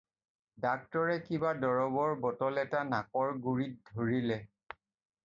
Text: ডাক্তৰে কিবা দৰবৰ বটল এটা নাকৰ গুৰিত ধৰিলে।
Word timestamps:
ডাক্তৰে 0.61 1.17
কিবা 1.27 1.51
দৰবৰ 1.65 2.15
বটল 2.23 2.57
এটা 2.63 2.81
নাকৰ 2.95 3.31
গুৰিত 3.45 3.95
ধৰিলে। 3.99 4.39